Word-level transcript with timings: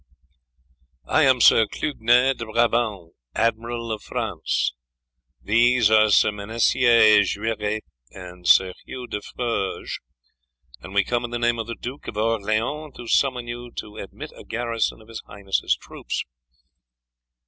"I 1.05 1.25
am 1.25 1.39
Sir 1.41 1.67
Clugnet 1.67 2.37
de 2.39 2.45
Brabant, 2.47 3.13
Admiral 3.35 3.91
of 3.91 4.01
France. 4.01 4.73
These 5.39 5.91
are 5.91 6.09
Sir 6.09 6.31
Manessier 6.31 7.21
Guieret 7.23 7.81
and 8.09 8.47
Sir 8.47 8.73
Hugh 8.83 9.05
de 9.05 9.21
Fruges, 9.21 9.99
and 10.81 10.95
we 10.95 11.03
come 11.03 11.23
in 11.23 11.29
the 11.29 11.37
name 11.37 11.59
of 11.59 11.67
the 11.67 11.75
Duke 11.79 12.07
of 12.07 12.17
Orleans 12.17 12.95
to 12.95 13.07
summon 13.07 13.45
you 13.47 13.69
to 13.75 13.97
admit 13.97 14.31
a 14.35 14.43
garrison 14.43 15.03
of 15.03 15.07
his 15.07 15.21
highness's 15.27 15.75
troops." 15.79 16.23